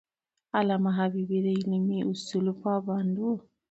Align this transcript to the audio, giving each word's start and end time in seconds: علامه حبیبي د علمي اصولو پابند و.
علامه 0.57 0.91
حبیبي 0.97 1.39
د 1.45 1.47
علمي 1.57 1.99
اصولو 2.11 2.53
پابند 2.63 3.15
و. 3.17 3.25